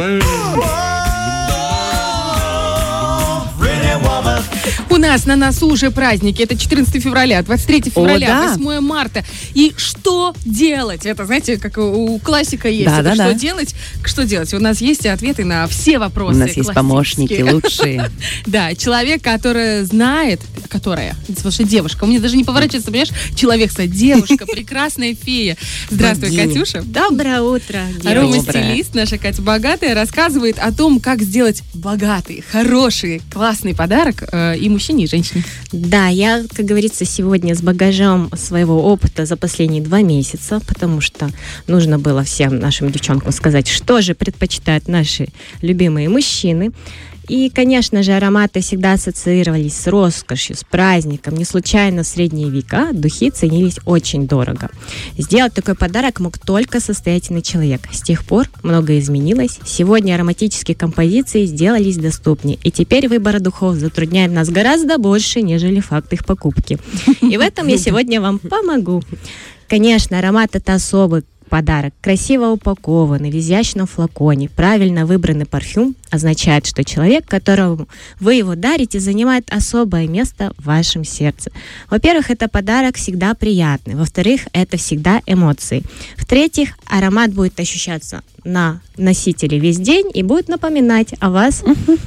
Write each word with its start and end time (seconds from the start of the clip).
У 0.00 0.29
нас 5.00 5.26
на 5.26 5.36
носу 5.36 5.68
уже 5.68 5.90
праздники. 5.90 6.42
Это 6.42 6.56
14 6.56 7.02
февраля, 7.02 7.42
23 7.42 7.90
февраля, 7.90 8.26
да. 8.26 8.56
8 8.56 8.80
марта. 8.80 9.24
И 9.54 9.72
что 9.76 10.34
делать? 10.44 11.06
Это, 11.06 11.26
знаете, 11.26 11.56
как 11.56 11.78
у 11.78 12.00
у 12.00 12.18
классика 12.18 12.68
есть. 12.68 12.86
Да, 12.86 13.00
Это 13.00 13.02
да, 13.02 13.14
что 13.14 13.24
да. 13.24 13.34
делать? 13.34 13.74
Что 14.04 14.24
делать? 14.24 14.52
У 14.54 14.58
нас 14.58 14.80
есть 14.80 15.06
ответы 15.06 15.44
на 15.44 15.66
все 15.66 15.98
У 15.98 16.00
вопросы. 16.00 16.38
нас 16.38 16.52
есть 16.56 16.72
помощники 16.72 17.40
лучшие. 17.40 18.10
Да, 18.46 18.74
человек, 18.74 19.22
который 19.22 19.82
знает, 19.84 20.40
которая, 20.68 21.14
слушай, 21.40 21.64
девушка, 21.64 22.04
у 22.04 22.06
меня 22.06 22.20
даже 22.20 22.36
не 22.36 22.44
поворачивается, 22.44 22.90
понимаешь, 22.90 23.10
человек, 23.34 23.70
девушка, 23.86 24.46
прекрасная 24.52 25.14
фея. 25.14 25.56
Здравствуй. 25.90 26.36
Катюша. 26.36 26.82
Доброе 26.82 27.42
утро. 27.42 27.80
Рома 28.02 28.36
Доброе. 28.36 28.40
стилист, 28.42 28.94
наша 28.94 29.18
Катя 29.18 29.42
Богатая, 29.42 29.94
рассказывает 29.94 30.58
о 30.58 30.72
том, 30.72 31.00
как 31.00 31.22
сделать 31.22 31.62
богатый, 31.74 32.44
хороший, 32.50 33.22
классный 33.32 33.74
подарок 33.74 34.24
э, 34.32 34.56
и 34.58 34.68
мужчине, 34.90 35.04
и 35.04 35.06
женщине. 35.06 35.44
Да, 35.72 36.08
я, 36.08 36.44
как 36.54 36.66
говорится, 36.66 37.04
сегодня 37.04 37.54
с 37.54 37.62
багажом 37.62 38.30
своего 38.36 38.82
опыта 38.92 39.26
за 39.26 39.36
последние 39.36 39.82
два 39.82 40.02
месяца, 40.02 40.60
потому 40.66 41.00
что 41.00 41.30
нужно 41.66 41.98
было 41.98 42.24
всем 42.24 42.58
нашим 42.58 42.90
девчонкам 42.90 43.32
сказать, 43.32 43.68
что 43.68 44.00
же 44.00 44.14
предпочитают 44.14 44.88
наши 44.88 45.28
любимые 45.62 46.08
мужчины. 46.08 46.72
И, 47.30 47.48
конечно 47.48 48.02
же, 48.02 48.10
ароматы 48.10 48.60
всегда 48.60 48.94
ассоциировались 48.94 49.76
с 49.76 49.86
роскошью, 49.86 50.56
с 50.56 50.64
праздником. 50.64 51.36
Не 51.36 51.44
случайно 51.44 52.02
в 52.02 52.06
средние 52.08 52.50
века 52.50 52.88
духи 52.92 53.30
ценились 53.30 53.78
очень 53.84 54.26
дорого. 54.26 54.68
Сделать 55.16 55.54
такой 55.54 55.76
подарок 55.76 56.18
мог 56.18 56.38
только 56.38 56.80
состоятельный 56.80 57.42
человек. 57.42 57.82
С 57.92 58.02
тех 58.02 58.24
пор 58.24 58.48
многое 58.64 58.98
изменилось. 58.98 59.60
Сегодня 59.64 60.16
ароматические 60.16 60.74
композиции 60.74 61.46
сделались 61.46 61.98
доступнее. 61.98 62.58
И 62.64 62.72
теперь 62.72 63.06
выбор 63.06 63.38
духов 63.38 63.76
затрудняет 63.76 64.32
нас 64.32 64.48
гораздо 64.48 64.98
больше, 64.98 65.40
нежели 65.40 65.78
факт 65.78 66.12
их 66.12 66.26
покупки. 66.26 66.78
И 67.20 67.36
в 67.36 67.40
этом 67.40 67.68
я 67.68 67.78
сегодня 67.78 68.20
вам 68.20 68.40
помогу. 68.40 69.04
Конечно, 69.68 70.18
аромат 70.18 70.56
это 70.56 70.74
особый 70.74 71.22
подарок. 71.50 71.92
Красиво 72.00 72.46
упакованный, 72.46 73.30
в 73.30 73.36
изящном 73.36 73.86
флаконе, 73.86 74.48
правильно 74.48 75.04
выбранный 75.04 75.44
парфюм 75.44 75.94
означает, 76.10 76.66
что 76.66 76.84
человек, 76.84 77.26
которому 77.26 77.88
вы 78.20 78.34
его 78.34 78.54
дарите, 78.54 79.00
занимает 79.00 79.52
особое 79.52 80.08
место 80.08 80.52
в 80.56 80.66
вашем 80.66 81.04
сердце. 81.04 81.50
Во-первых, 81.90 82.30
это 82.30 82.48
подарок 82.48 82.96
всегда 82.96 83.34
приятный. 83.34 83.96
Во-вторых, 83.96 84.42
это 84.52 84.76
всегда 84.76 85.20
эмоции. 85.26 85.82
В-третьих, 86.16 86.70
аромат 86.86 87.32
будет 87.34 87.58
ощущаться 87.60 88.22
на 88.44 88.80
носителе 88.96 89.58
весь 89.58 89.78
день 89.78 90.10
и 90.14 90.22
будет 90.22 90.48
напоминать 90.48 91.14
о 91.20 91.30
вас. 91.30 91.62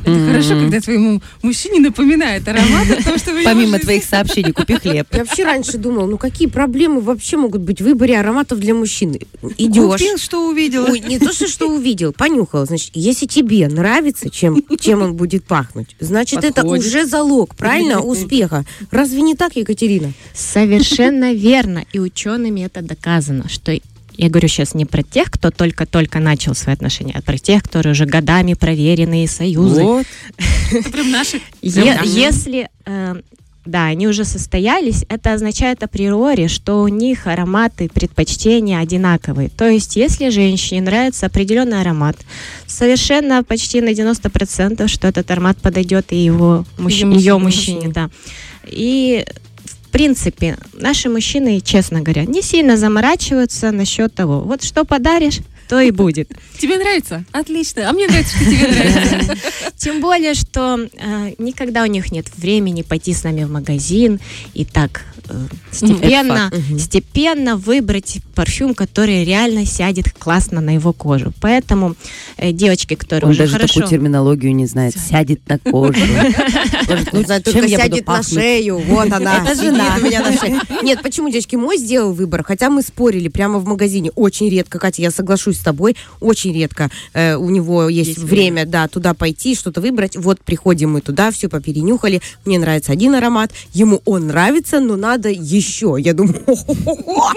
Это 0.05 0.27
хорошо, 0.27 0.49
когда 0.49 0.79
твоему 0.79 1.21
мужчине 1.41 1.79
напоминает 1.79 2.47
аромат 2.47 2.89
о 2.89 3.03
том, 3.03 3.17
что 3.17 3.31
Помимо 3.43 3.79
твоих 3.79 4.03
сообщений, 4.03 4.51
купи 4.51 4.75
хлеб. 4.75 5.07
Я 5.11 5.19
вообще 5.19 5.43
раньше 5.43 5.77
думала, 5.77 6.07
ну 6.07 6.17
какие 6.17 6.47
проблемы 6.47 7.01
вообще 7.01 7.37
могут 7.37 7.61
быть 7.61 7.81
в 7.81 7.83
выборе 7.83 8.19
ароматов 8.19 8.59
для 8.59 8.73
мужчины? 8.73 9.19
Идешь. 9.57 9.91
Купил, 10.01 10.17
что 10.17 10.47
увидел. 10.49 10.85
Ой, 10.85 10.99
не 10.99 11.19
то, 11.19 11.33
что, 11.33 11.47
что 11.47 11.67
увидел, 11.67 12.13
понюхал. 12.13 12.65
Значит, 12.65 12.91
если 12.93 13.25
тебе 13.25 13.67
нравится, 13.67 14.29
чем, 14.29 14.63
чем 14.79 15.01
он 15.01 15.15
будет 15.15 15.43
пахнуть, 15.45 15.95
значит, 15.99 16.43
это 16.43 16.61
Подходит. 16.61 16.85
уже 16.85 17.05
залог, 17.05 17.55
правильно, 17.55 18.01
успеха. 18.01 18.65
Разве 18.91 19.21
не 19.21 19.35
так, 19.35 19.55
Екатерина? 19.55 20.13
Совершенно 20.33 21.33
верно. 21.33 21.83
И 21.91 21.99
учеными 21.99 22.61
это 22.61 22.81
доказано, 22.81 23.49
что 23.49 23.77
я 24.15 24.29
говорю 24.29 24.47
сейчас 24.47 24.75
не 24.75 24.85
про 24.85 25.01
тех, 25.03 25.31
кто 25.31 25.49
только-только 25.49 26.19
начал 26.19 26.53
свои 26.53 26.75
отношения, 26.75 27.13
а 27.17 27.21
про 27.23 27.37
тех, 27.37 27.63
которые 27.63 27.93
уже 27.93 28.05
годами 28.05 28.53
проверенные 28.53 29.27
союзы. 29.27 29.81
Вот. 29.83 30.05
Это 30.71 30.89
прям 30.91 31.09
наши. 31.11 31.41
Е- 31.61 31.81
Прям 31.81 31.97
наши. 31.97 32.09
если 32.09 32.69
э, 32.85 33.15
да, 33.65 33.85
они 33.85 34.07
уже 34.07 34.25
состоялись, 34.25 35.05
это 35.09 35.33
означает 35.33 35.83
априори, 35.83 36.47
что 36.47 36.81
у 36.81 36.87
них 36.87 37.27
ароматы, 37.27 37.89
предпочтения 37.89 38.79
одинаковые. 38.79 39.49
То 39.49 39.67
есть, 39.69 39.95
если 39.95 40.29
женщине 40.29 40.81
нравится 40.81 41.27
определенный 41.27 41.81
аромат, 41.81 42.17
совершенно 42.67 43.43
почти 43.43 43.81
на 43.81 43.89
90%, 43.89 44.87
что 44.87 45.07
этот 45.07 45.31
аромат 45.31 45.57
подойдет 45.57 46.11
и 46.11 46.17
его 46.17 46.65
мужч- 46.77 47.15
ее 47.15 47.37
мужчине. 47.37 47.75
мужчине, 47.75 47.87
да. 47.93 48.09
И 48.67 49.25
в 49.65 49.89
принципе, 49.93 50.57
наши 50.73 51.07
мужчины, 51.07 51.61
честно 51.61 52.01
говоря, 52.01 52.25
не 52.25 52.41
сильно 52.41 52.77
заморачиваются 52.77 53.71
насчет 53.71 54.13
того, 54.13 54.41
вот 54.41 54.63
что 54.63 54.85
подаришь, 54.85 55.39
то 55.67 55.79
и 55.79 55.91
будет. 55.91 56.31
Тебе 56.57 56.77
нравится? 56.77 57.25
Отлично. 57.31 57.89
А 57.89 57.93
мне 57.93 58.07
нравится, 58.07 58.35
что 58.35 58.45
тебе 58.45 58.67
нравится. 58.67 59.37
Тем 59.77 60.01
более, 60.01 60.33
что 60.33 60.79
э, 60.79 61.33
никогда 61.37 61.83
у 61.83 61.87
них 61.87 62.11
нет 62.11 62.27
времени 62.37 62.81
пойти 62.81 63.13
с 63.13 63.23
нами 63.23 63.43
в 63.43 63.51
магазин 63.51 64.19
и 64.53 64.65
так 64.65 65.01
степенно, 65.71 66.49
Это 66.51 66.61
факт. 66.61 66.81
степенно 66.81 67.57
выбрать 67.57 68.19
парфюм, 68.35 68.73
который 68.73 69.23
реально 69.23 69.65
сядет 69.65 70.11
классно 70.11 70.61
на 70.61 70.71
его 70.75 70.93
кожу. 70.93 71.33
Поэтому 71.41 71.95
э, 72.37 72.51
девочки, 72.51 72.95
которые 72.95 73.25
Он 73.25 73.31
уже 73.31 73.39
даже 73.39 73.53
хорошо... 73.53 73.73
такую 73.73 73.89
терминологию 73.89 74.55
не 74.55 74.65
знает. 74.65 74.95
Сядет 74.97 75.41
на 75.47 75.59
кожу. 75.59 75.99
Ну, 77.11 77.23
чем 77.23 77.41
только 77.41 77.59
я 77.65 77.77
буду 77.77 77.83
сядет 77.83 78.07
на 78.07 78.23
шею. 78.23 78.77
Вот 78.77 79.11
она. 79.11 79.43
Это 79.43 79.55
жена. 79.55 79.97
у 79.99 80.03
меня 80.03 80.21
на 80.21 80.37
шее. 80.37 80.59
Нет, 80.81 81.01
почему, 81.01 81.29
девочки, 81.29 81.55
мой 81.55 81.77
сделал 81.77 82.13
выбор, 82.13 82.43
хотя 82.43 82.69
мы 82.69 82.81
спорили 82.81 83.29
прямо 83.29 83.59
в 83.59 83.65
магазине. 83.65 84.11
Очень 84.15 84.49
редко, 84.49 84.79
Катя, 84.79 85.01
я 85.01 85.11
соглашусь 85.11 85.57
с 85.57 85.59
тобой, 85.59 85.95
очень 86.19 86.53
редко 86.53 86.89
э, 87.13 87.35
у 87.35 87.49
него 87.49 87.89
есть, 87.89 88.17
Есть 88.17 88.19
время, 88.19 88.65
да, 88.65 88.87
туда 88.87 89.13
пойти, 89.13 89.55
что-то 89.55 89.81
выбрать. 89.81 90.15
Вот 90.17 90.41
приходим 90.41 90.91
мы 90.93 91.01
туда, 91.01 91.31
все 91.31 91.49
поперенюхали. 91.49 92.21
Мне 92.45 92.59
нравится 92.59 92.91
один 92.91 93.15
аромат, 93.15 93.51
ему 93.73 94.01
он 94.05 94.27
нравится, 94.27 94.79
но 94.79 94.95
надо 94.95 95.12
еще. 95.15 95.95
Я 95.99 96.13
думаю, 96.13 96.43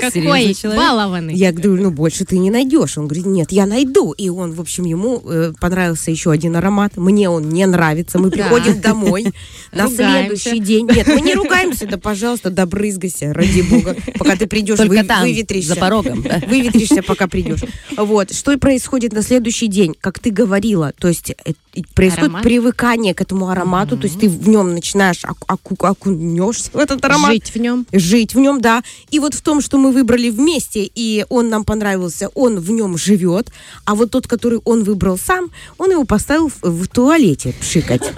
Какой 0.01 0.55
балованный. 0.77 1.35
я 1.35 1.53
говорю, 1.53 1.77
ну 1.83 1.91
больше 1.91 2.25
ты 2.25 2.39
не 2.39 2.51
найдешь. 2.51 2.99
Он 2.99 3.07
говорит, 3.07 3.27
нет, 3.27 3.53
я 3.53 3.67
найду. 3.67 4.13
И 4.13 4.29
он, 4.29 4.53
в 4.53 4.61
общем, 4.61 4.85
ему 4.85 5.23
э, 5.25 5.53
понравился 5.61 6.11
еще 6.11 6.31
один 6.31 6.57
аромат. 6.57 6.97
Мне 6.97 7.29
он 7.31 7.49
не 7.49 7.67
нравится. 7.67 8.19
Мы 8.19 8.31
Да. 8.31 8.37
приходим 8.37 8.81
домой 8.81 9.27
на 9.73 9.89
следующий 9.89 10.59
день. 10.61 10.87
Нет, 10.87 11.07
мы 11.09 11.21
не 11.21 11.35
ругаемся, 11.35 11.87
да, 11.87 11.99
пожалуйста, 11.99 12.51
да 12.51 12.67
брызгайся, 12.67 13.33
ради 13.33 13.63
бога, 13.63 13.97
пока 14.19 14.37
ты 14.37 14.47
придешь, 14.47 14.79
вы- 14.79 15.03
там, 15.05 15.23
выветришься. 15.23 15.75
за 15.75 15.81
порогом. 15.81 16.23
да. 16.23 16.43
Выветришься, 16.49 17.03
пока 17.03 17.27
придешь. 17.29 17.61
Вот. 17.97 18.33
Что 18.35 18.53
и 18.53 18.57
происходит 18.57 19.13
на 19.13 19.23
следующий 19.23 19.67
день, 19.69 19.95
как 20.01 20.19
ты 20.19 20.31
говорила. 20.31 20.93
То 20.99 21.09
есть 21.09 21.31
э, 21.31 21.53
происходит 21.95 22.25
Аромат? 22.29 22.43
привыкание 22.43 23.15
к 23.15 23.21
этому 23.21 23.49
аромату. 23.49 23.97
То 23.97 24.07
есть 24.07 24.19
ты 24.21 24.29
в 24.29 24.49
нем 24.49 24.75
начинаешь 24.75 25.25
оку- 25.25 25.47
оку- 25.49 25.87
окунешься 25.87 26.71
в 26.73 26.79
этот 26.79 27.05
аромат 27.05 27.33
Жить 27.33 27.51
в 27.55 27.57
нем. 27.57 27.66
Жить 27.93 28.35
в 28.35 28.39
нем, 28.39 28.61
да. 28.61 28.83
И 29.11 29.19
вот 29.19 29.35
в 29.35 29.41
том, 29.43 29.61
что 29.61 29.79
мы 29.79 29.93
выбрали 29.93 30.31
вместе, 30.31 30.89
и 30.95 31.25
он 31.29 31.49
нам 31.49 31.65
понравился, 31.65 32.29
он 32.35 32.59
в 32.61 32.71
нем 32.71 32.97
живет, 32.99 33.51
а 33.85 33.95
вот 33.95 34.11
тот, 34.11 34.27
который 34.27 34.61
он 34.65 34.85
выбрал 34.85 35.19
сам, 35.19 35.51
он 35.79 35.91
его 35.91 36.05
поставил 36.05 36.49
в, 36.49 36.63
в 36.63 36.89
туалете 36.89 37.55
пшикать. 37.61 38.13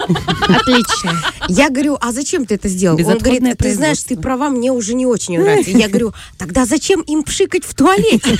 Отлично. 0.47 1.21
Я 1.47 1.69
говорю, 1.69 1.97
а 1.99 2.11
зачем 2.11 2.45
ты 2.45 2.55
это 2.55 2.67
сделал? 2.67 2.97
Он 2.97 3.17
говорит, 3.17 3.57
ты 3.57 3.73
знаешь, 3.73 4.03
ты 4.03 4.17
права, 4.17 4.49
мне 4.49 4.71
уже 4.71 4.93
не 4.93 5.05
очень 5.05 5.39
нравится. 5.39 5.71
Я 5.71 5.87
говорю, 5.87 6.13
тогда 6.37 6.65
зачем 6.65 7.01
им 7.01 7.23
пшикать 7.23 7.63
в 7.65 7.73
туалете? 7.73 8.37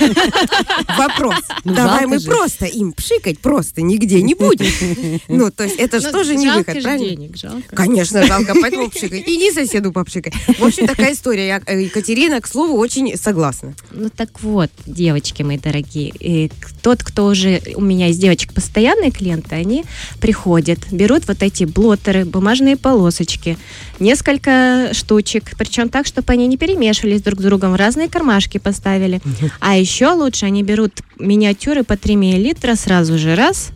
Вопрос. 0.96 1.36
Ну, 1.64 1.74
Давай 1.74 2.06
мы 2.06 2.20
просто 2.20 2.66
им 2.66 2.92
пшикать 2.92 3.38
просто 3.38 3.82
нигде 3.82 4.22
не 4.22 4.34
будем. 4.34 5.20
Ну, 5.28 5.50
то 5.50 5.64
есть 5.64 5.76
это 5.76 6.00
же 6.00 6.06
Ну, 6.06 6.12
тоже 6.12 6.36
не 6.36 6.48
выход, 6.50 6.82
правильно? 6.82 7.28
Конечно, 7.70 8.26
жалко, 8.26 8.54
поэтому 8.60 8.90
пшикай. 8.90 9.22
Иди 9.26 9.50
соседу 9.50 9.92
попшикай. 9.92 10.32
В 10.58 10.64
общем, 10.64 10.86
такая 11.00 11.14
история. 11.14 11.46
Я, 11.48 11.60
э, 11.66 11.82
Екатерина, 11.82 12.40
к 12.40 12.46
слову, 12.46 12.76
очень 12.78 13.16
согласна. 13.16 13.74
Ну 13.92 14.08
так 14.10 14.40
вот, 14.42 14.70
девочки 14.86 15.42
мои 15.42 15.58
дорогие, 15.58 16.12
э, 16.20 16.48
к- 16.48 16.72
тот, 16.82 17.02
кто 17.02 17.26
уже 17.26 17.60
у 17.74 17.80
меня 17.80 18.08
из 18.08 18.18
девочек 18.18 18.52
постоянные 18.52 19.10
клиенты, 19.10 19.54
они 19.56 19.84
приходят, 20.20 20.78
берут 20.90 21.26
вот 21.28 21.42
эти 21.42 21.64
блоттеры, 21.64 22.24
бумажные 22.24 22.76
полосочки, 22.76 23.56
несколько 23.98 24.90
штучек, 24.92 25.52
причем 25.58 25.88
так, 25.88 26.06
чтобы 26.06 26.32
они 26.32 26.46
не 26.46 26.56
перемешивались 26.56 27.22
друг 27.22 27.40
с 27.40 27.44
другом, 27.44 27.72
в 27.72 27.76
разные 27.76 28.08
кармашки 28.08 28.58
поставили. 28.58 29.20
А 29.60 29.76
еще 29.76 30.08
лучше 30.12 30.46
они 30.46 30.62
берут 30.62 30.92
миниатюры 31.18 31.84
по 31.84 31.96
3 31.96 32.16
миллилитра 32.16 32.74
сразу 32.74 33.18
же 33.18 33.34
раз, 33.34 33.70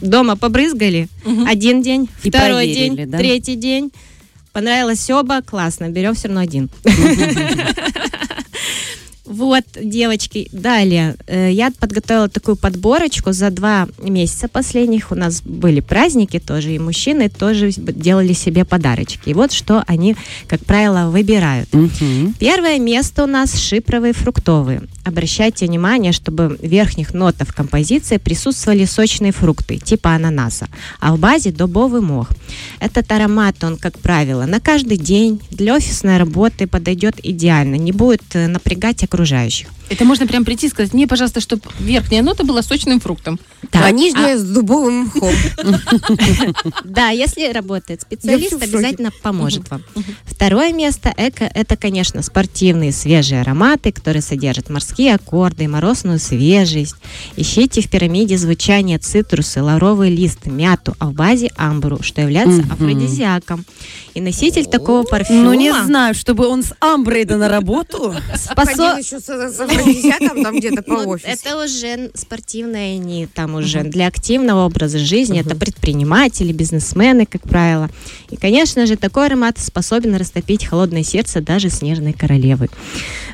дома 0.00 0.36
побрызгали, 0.36 1.08
один 1.46 1.82
день, 1.82 2.08
И 2.22 2.28
второй 2.30 2.72
день, 2.72 3.06
да? 3.08 3.18
третий 3.18 3.56
день. 3.56 3.90
Понравилось 4.52 5.08
оба, 5.10 5.42
классно, 5.42 5.88
берем 5.90 6.14
все 6.14 6.28
равно 6.28 6.40
один. 6.40 6.70
Вот, 9.30 9.62
девочки, 9.80 10.48
далее. 10.50 11.14
э, 11.28 11.52
Я 11.52 11.70
подготовила 11.70 12.28
такую 12.28 12.56
подборочку 12.56 13.30
за 13.32 13.50
два 13.50 13.86
месяца 14.02 14.48
последних. 14.48 15.12
У 15.12 15.14
нас 15.14 15.40
были 15.42 15.78
праздники 15.78 16.40
тоже, 16.40 16.72
и 16.74 16.78
мужчины 16.80 17.28
тоже 17.28 17.70
делали 17.70 18.32
себе 18.32 18.64
подарочки. 18.64 19.28
И 19.30 19.34
вот 19.34 19.52
что 19.52 19.84
они, 19.86 20.16
как 20.48 20.64
правило, 20.64 21.10
выбирают. 21.10 21.72
Мгм. 21.72 22.34
Первое 22.40 22.80
место 22.80 23.22
у 23.22 23.26
нас 23.28 23.56
шипровые 23.56 24.14
фруктовые. 24.14 24.82
Обращайте 25.04 25.66
внимание, 25.66 26.10
чтобы 26.12 26.48
в 26.48 26.66
верхних 26.66 27.14
нотах 27.14 27.54
композиции 27.54 28.16
присутствовали 28.18 28.84
сочные 28.84 29.30
фрукты, 29.32 29.78
типа 29.78 30.10
ананаса, 30.10 30.66
а 31.00 31.14
в 31.14 31.20
базе 31.20 31.52
дубовый 31.52 32.00
мох. 32.00 32.28
Этот 32.80 33.10
аромат, 33.12 33.62
он, 33.62 33.76
как 33.76 33.96
правило, 33.98 34.44
на 34.44 34.58
каждый 34.60 34.96
день 34.98 35.40
для 35.52 35.74
офисной 35.76 36.18
работы 36.18 36.66
подойдет 36.66 37.14
идеально, 37.22 37.76
не 37.76 37.92
будет 37.92 38.22
э, 38.34 38.48
напрягать 38.48 39.04
окружающих 39.04 39.19
окружающих. 39.20 39.68
Это 39.90 40.04
можно 40.04 40.26
прям 40.26 40.44
прийти 40.44 40.68
и 40.68 40.70
сказать, 40.70 40.94
мне, 40.94 41.06
пожалуйста, 41.06 41.40
чтобы 41.40 41.62
верхняя 41.80 42.22
нота 42.22 42.44
была 42.44 42.62
сочным 42.62 43.00
фруктом. 43.00 43.38
А 43.72 43.90
нижняя 43.90 44.38
с 44.38 44.42
дубовым 44.42 45.06
мхом. 45.06 45.34
Да, 46.84 47.10
если 47.10 47.52
работает 47.52 48.00
специалист, 48.02 48.52
обязательно 48.62 49.10
поможет 49.22 49.70
вам. 49.70 49.82
Второе 50.24 50.72
место 50.72 51.12
эко– 51.16 51.44
это, 51.54 51.76
конечно, 51.76 52.22
спортивные 52.22 52.92
свежие 52.92 53.40
ароматы, 53.40 53.92
которые 53.92 54.22
содержат 54.22 54.70
морские 54.70 55.14
аккорды, 55.14 55.68
морозную 55.68 56.18
свежесть. 56.18 56.94
Ищите 57.36 57.80
в 57.80 57.90
пирамиде 57.90 58.36
звучания 58.36 58.98
цитрусы, 58.98 59.62
лавровый 59.62 60.10
лист, 60.14 60.46
мяту, 60.46 60.94
а 60.98 61.06
в 61.06 61.12
базе 61.12 61.50
амбру, 61.56 62.02
что 62.02 62.20
является 62.22 62.62
афродизиаком. 62.72 63.64
И 64.14 64.20
носитель 64.20 64.66
такого 64.66 65.02
парфюма 65.04 65.42
Ну, 65.44 65.54
не 65.54 65.72
знаю, 65.72 66.14
чтобы 66.14 66.46
он 66.46 66.62
с 66.62 66.72
амброй 66.80 67.24
да 67.24 67.36
на 67.36 67.48
работу. 67.48 68.14
спосо- 68.34 69.00
С 69.80 69.82
афродизиаком 69.82 70.42
там 70.42 70.56
где-то 70.58 70.82
по 70.82 70.92
Ну, 70.94 71.08
офису. 71.10 71.28
это 71.28 71.64
уже 71.64 72.10
спортивные, 72.14 72.98
не 72.98 73.26
там 73.26 73.54
уже 73.54 73.82
для 73.82 74.06
активного 74.06 74.66
образа 74.66 74.98
жизни. 74.98 75.40
Это 75.40 75.56
предприниматели, 75.56 76.52
бизнесмены, 76.52 77.26
как 77.26 77.42
правило. 77.42 77.88
И, 78.30 78.36
конечно 78.36 78.86
же, 78.86 78.96
такой 78.96 79.26
аромат 79.26 79.58
способен 79.58 80.14
растопить 80.16 80.64
холодное 80.64 81.02
сердце 81.02 81.40
даже 81.40 81.70
снежной 81.70 82.12
королевы. 82.12 82.68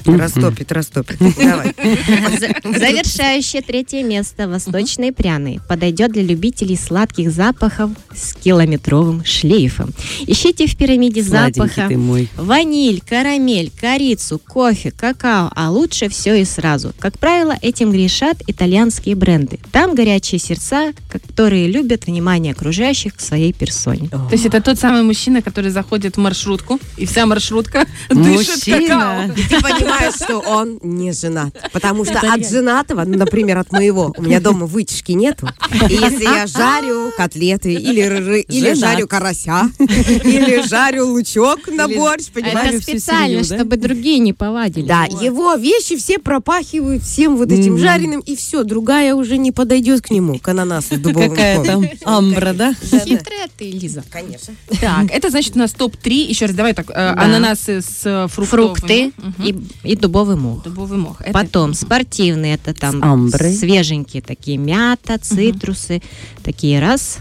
Растопит, 0.04 0.70
растопит. 0.72 1.19
Давай. 1.19 1.75
За- 2.38 2.78
Завершающее 2.78 3.60
третье 3.62 4.04
место 4.04 4.46
восточные 4.48 5.12
пряные 5.12 5.60
подойдет 5.69 6.12
для 6.12 6.22
любителей 6.22 6.76
сладких 6.76 7.31
запахов 7.32 7.90
с 8.14 8.34
километровым 8.34 9.25
шлейфом. 9.25 9.90
Ищите 10.26 10.66
в 10.66 10.76
пирамиде 10.76 11.22
запаха. 11.22 11.88
Ваниль, 12.37 13.02
карамель, 13.08 13.72
корицу, 13.81 14.38
кофе, 14.38 14.93
какао, 14.93 15.50
а 15.56 15.70
лучше 15.70 16.08
все 16.08 16.36
и 16.37 16.44
сразу. 16.44 16.93
Как 16.99 17.19
правило, 17.19 17.55
этим 17.62 17.91
грешат 17.93 18.38
итальянские 18.47 19.15
бренды. 19.15 19.59
Там 19.73 19.94
горячие 19.94 20.38
сердца, 20.38 20.93
которые 21.11 21.69
любят 21.69 22.06
внимание 22.06 22.53
окружающих 22.53 23.17
к 23.17 23.21
своей 23.21 23.53
персоне. 23.53 24.09
То 24.09 24.29
есть 24.33 24.47
это 24.47 24.61
тот 24.61 24.79
самый 24.79 25.03
мужчина, 25.03 25.43
который 25.43 25.71
заходит 25.71 26.17
в 26.17 26.21
маршрутку, 26.21 26.79
и 26.97 27.06
вся 27.06 27.27
маршрутка 27.27 27.87
дышит 28.11 28.65
какао. 28.65 29.23
Мужчина. 29.23 29.35
И 29.37 29.43
ты 29.43 29.61
понимаешь, 29.61 30.15
что 30.15 30.38
он 30.38 30.79
не 30.83 31.12
женат. 31.12 31.55
Потому 31.73 32.05
что 32.05 32.19
от 32.21 32.49
женатого, 32.49 33.05
ну, 33.05 33.19
например, 33.19 33.59
от 33.59 33.73
моего, 33.73 34.12
у 34.17 34.23
меня 34.23 34.41
дома 34.41 34.67
вытяжки 34.67 35.12
нету. 35.12 35.49
И 35.89 35.94
если 35.94 36.25
я 36.25 36.47
жарю 36.47 37.12
котлеты, 37.17 37.73
или, 37.75 38.03
ры- 38.03 38.44
или 38.49 38.75
жарю 38.75 39.06
карася, 39.09 39.71
или 39.79 40.67
жарю 40.67 41.06
лучок 41.09 41.69
на 41.69 41.89
борщ, 41.89 42.27
понимаешь? 42.32 42.75
Это 42.75 42.82
специально, 42.82 43.43
чтобы 43.44 43.77
другие 43.77 44.19
не 44.19 44.32
повадили. 44.32 44.87
Да, 44.87 45.05
его 45.05 45.55
вещи 45.55 45.97
все 45.97 46.19
пропахивают 46.26 47.05
всем 47.05 47.37
вот 47.37 47.52
этим 47.52 47.75
Мгм. 47.75 47.82
жареным, 47.82 48.20
и 48.20 48.34
все, 48.34 48.64
другая 48.64 49.14
уже 49.14 49.38
не 49.38 49.52
подойдет 49.52 50.02
к 50.02 50.11
нему, 50.11 50.40
к 50.40 50.49
ананасу 50.49 50.96
с 50.96 50.99
дубовым 50.99 51.31
Какая 51.31 51.62
там 51.62 51.84
амбра, 52.05 52.52
да? 52.52 52.75
Хитрая 52.75 53.49
ты, 53.56 53.70
Лиза. 53.70 54.02
Конечно. 54.11 54.52
Так, 54.81 55.12
это 55.12 55.31
значит 55.31 55.55
у 55.55 55.61
нас 55.61 55.70
топ-3. 55.70 56.11
Еще 56.12 56.46
раз, 56.46 56.56
давай 56.56 56.75
так, 56.75 56.90
э, 56.90 56.94
ананасы 56.94 57.81
с 57.81 58.26
фруктовым. 58.28 58.75
Фрукты 58.75 59.12
и, 59.38 59.56
и 59.84 59.94
дубовый 59.94 60.34
мох. 60.34 60.64
Дубовый 60.64 60.99
мох. 60.99 61.23
Потом 61.32 61.75
спортивные, 61.75 62.55
это 62.55 62.75
там 62.75 63.31
свеженькие 63.31 64.20
такие, 64.20 64.58
мята, 64.58 65.20
цитрусы, 65.20 66.02
такие 66.43 66.81
раз, 66.81 67.19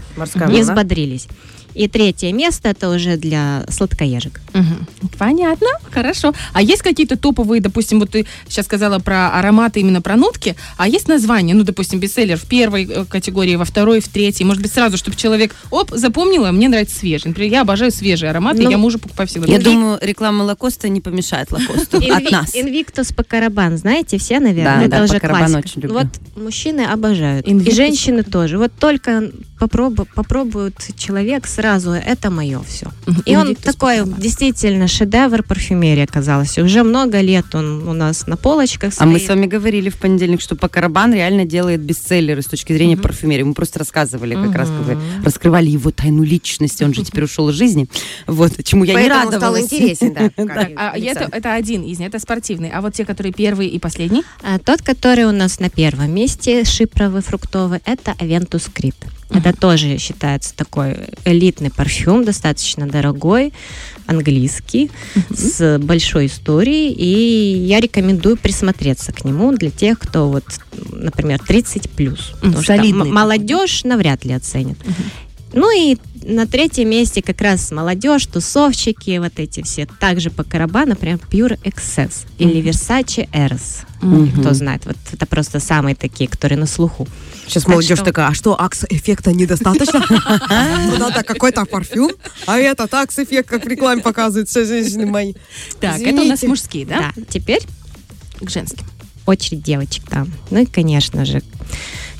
и 0.50 0.60
взбодрились. 0.60 1.28
И 1.76 1.88
третье 1.88 2.32
место 2.32 2.70
это 2.70 2.88
уже 2.88 3.16
для 3.18 3.64
сладкоежек. 3.68 4.40
Мгм. 4.54 4.86
Понятно, 5.18 5.68
хорошо. 5.90 6.32
А 6.54 6.62
есть 6.62 6.80
какие-то 6.80 7.18
топовые, 7.18 7.60
допустим, 7.60 8.00
вот 8.00 8.10
ты 8.10 8.24
сейчас 8.48 8.64
сказала 8.64 8.98
про 8.98 9.38
ароматы, 9.38 9.80
именно 9.80 10.00
про 10.00 10.16
нотки, 10.16 10.56
а 10.78 10.88
есть 10.88 11.06
название, 11.06 11.54
ну, 11.54 11.64
допустим, 11.64 12.00
бестселлер 12.00 12.38
в 12.38 12.44
первой 12.44 12.86
э, 12.86 13.04
категории, 13.04 13.56
во 13.56 13.66
второй, 13.66 14.00
в 14.00 14.08
третьей, 14.08 14.46
может 14.46 14.62
быть, 14.62 14.72
сразу, 14.72 14.96
чтобы 14.96 15.18
человек, 15.18 15.54
оп, 15.70 15.90
запомнила, 15.92 16.50
мне 16.50 16.68
нравится 16.70 16.98
свежий. 16.98 17.28
Например, 17.28 17.52
я 17.52 17.60
обожаю 17.60 17.90
свежие 17.90 18.30
ароматы, 18.30 18.62
Ну, 18.62 18.70
я 18.70 18.78
мужу 18.78 18.98
покупаю 18.98 19.28
всегда. 19.28 19.52
Я 19.52 19.58
думаю, 19.58 19.98
реклама 20.00 20.44
Лакоста 20.44 20.88
не 20.88 21.02
помешает 21.02 21.52
Лакосту. 21.52 21.98
От 21.98 22.30
нас. 22.30 22.56
Инвиктус 22.56 23.12
по 23.12 23.22
карабан, 23.22 23.76
знаете, 23.76 24.16
все, 24.16 24.40
наверное, 24.40 24.86
это 24.86 25.02
уже 25.02 25.20
классика. 25.20 25.58
очень 25.58 25.82
люблю. 25.82 25.98
Вот 25.98 26.06
мужчины 26.42 26.82
обожают, 26.82 27.46
и 27.46 27.70
женщины 27.70 28.22
тоже. 28.22 28.56
Вот 28.56 28.72
только 28.78 29.30
попробу- 29.58 30.06
попробует 30.14 30.74
человек 30.96 31.46
сразу, 31.46 31.90
это 31.90 32.30
мое 32.30 32.60
все. 32.66 32.86
И 33.24 33.36
он 33.36 33.54
такой 33.54 33.96
по-карабан. 33.98 34.20
действительно 34.20 34.88
шедевр 34.88 35.42
парфюмерии 35.42 36.02
оказался. 36.04 36.62
Уже 36.62 36.82
много 36.82 37.20
лет 37.20 37.54
он 37.54 37.88
у 37.88 37.92
нас 37.92 38.26
на 38.26 38.36
полочках 38.36 38.92
А 38.98 39.06
мы 39.06 39.14
стоит. 39.18 39.26
с 39.26 39.28
вами 39.28 39.46
говорили 39.46 39.90
в 39.90 39.96
понедельник, 39.96 40.40
что 40.40 40.56
Пакарабан 40.56 41.14
реально 41.14 41.44
делает 41.44 41.80
бестселлеры 41.80 42.42
с 42.42 42.46
точки 42.46 42.72
зрения 42.72 42.96
парфюмерии. 42.96 43.42
Мы 43.42 43.54
просто 43.54 43.78
рассказывали, 43.78 44.34
как 44.34 44.54
раз 44.54 44.68
как 44.68 44.84
бы 44.84 44.98
раскрывали 45.24 45.68
его 45.70 45.90
тайну 45.90 46.22
личности. 46.22 46.84
Он 46.84 46.94
же 46.94 47.02
теперь 47.04 47.24
ушел 47.24 47.48
из 47.50 47.54
жизни. 47.54 47.88
Вот, 48.26 48.52
чему 48.64 48.84
я 48.84 48.94
не 48.94 49.00
Поэтому 49.00 49.22
стал 49.28 49.32
радовалась. 49.54 49.64
интересен, 49.72 50.12
да. 50.14 50.30
Так, 50.56 50.70
а 50.76 50.96
это, 50.98 51.28
это 51.32 51.54
один 51.54 51.82
из 51.82 51.98
них, 51.98 52.08
это 52.08 52.18
спортивный. 52.18 52.70
А 52.70 52.80
вот 52.80 52.94
те, 52.94 53.04
которые 53.04 53.32
первый 53.32 53.68
и 53.68 53.78
последний? 53.78 54.22
А 54.42 54.58
тот, 54.58 54.82
который 54.82 55.24
у 55.24 55.32
нас 55.32 55.60
на 55.60 55.68
первом 55.70 56.10
месте, 56.14 56.64
шипровый, 56.64 57.22
фруктовый, 57.22 57.80
это 57.84 58.12
Aventus 58.18 58.70
Creed. 58.72 58.94
Это 59.30 59.52
тоже 59.52 59.98
считается 59.98 60.54
такой 60.54 60.96
элитный 61.24 61.70
парфюм, 61.70 62.24
достаточно 62.24 62.86
дорогой, 62.86 63.52
английский, 64.06 64.90
с 65.30 65.78
большой 65.78 66.26
историей. 66.26 66.92
И 66.92 67.66
я 67.66 67.80
рекомендую 67.80 68.36
присмотреться 68.36 69.12
к 69.12 69.24
нему 69.24 69.52
для 69.52 69.70
тех, 69.70 69.98
кто 69.98 70.28
вот, 70.28 70.44
например, 70.92 71.40
30 71.40 71.90
плюс. 71.90 72.34
Солидный 72.64 73.10
молодежь 73.10 73.84
навряд 73.84 74.24
ли 74.24 74.32
оценит. 74.32 74.78
Ну 75.52 75.70
и 75.76 75.96
на 76.26 76.46
третьем 76.46 76.90
месте 76.90 77.22
как 77.22 77.40
раз 77.40 77.70
молодежь, 77.70 78.26
тусовщики, 78.26 79.18
вот 79.18 79.38
эти 79.38 79.62
все. 79.62 79.86
Также 80.00 80.30
по 80.30 80.44
карабану, 80.44 80.90
например, 80.90 81.18
Pure 81.30 81.58
Excess 81.62 82.26
или 82.38 82.62
Versace 82.62 83.28
Eros. 83.30 83.84
Мгм. 84.02 84.40
Кто 84.40 84.52
знает, 84.52 84.84
вот 84.86 84.96
это 85.12 85.24
просто 85.26 85.60
самые 85.60 85.94
такие, 85.94 86.28
которые 86.28 86.58
на 86.58 86.66
слуху. 86.66 87.08
Сейчас 87.46 87.62
Так 87.62 87.70
молодежь 87.72 87.96
что- 87.98 88.04
такая, 88.04 88.26
а 88.28 88.34
что, 88.34 88.60
акс-эффекта 88.60 89.32
недостаточно? 89.32 90.04
Ну, 90.88 90.98
Надо 90.98 91.22
какой-то 91.22 91.64
парфюм, 91.64 92.10
а 92.46 92.58
этот 92.58 92.92
акс-эффект, 92.92 93.48
как 93.48 93.64
в 93.64 93.68
рекламе 93.68 94.02
показывают 94.02 94.48
все 94.48 94.64
женщины 94.64 95.06
мои. 95.06 95.34
Так, 95.80 96.00
это 96.00 96.22
у 96.22 96.24
нас 96.24 96.42
мужские, 96.42 96.86
да? 96.86 97.12
Да, 97.16 97.22
теперь 97.28 97.62
К 98.40 98.50
женским. 98.50 98.84
очередь 99.26 99.62
девочек 99.62 100.04
там. 100.10 100.30
Ну 100.50 100.60
и, 100.62 100.66
конечно 100.66 101.24
же, 101.24 101.42